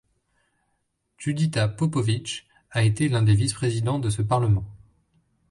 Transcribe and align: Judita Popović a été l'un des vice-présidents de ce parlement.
Judita 1.19 1.67
Popović 1.67 2.47
a 2.71 2.81
été 2.83 3.07
l'un 3.07 3.21
des 3.21 3.35
vice-présidents 3.35 3.99
de 3.99 4.09
ce 4.09 4.23
parlement. 4.23 4.65